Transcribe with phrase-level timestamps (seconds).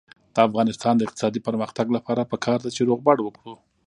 [0.35, 3.55] د افغانستان د اقتصادي پرمختګ لپاره پکار ده چې روغبړ وکړو.